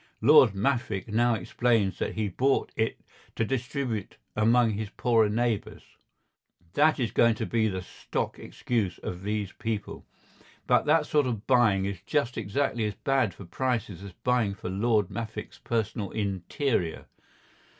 [0.19, 3.01] Lord Maffick now explains that he bought it
[3.35, 9.51] to distribute among his poorer neighbours—that is going to be the stock excuse of these
[9.51, 14.71] people—but that sort of buying is just exactly as bad for prices as buying for
[14.71, 17.05] Lord Maffick's personal interior.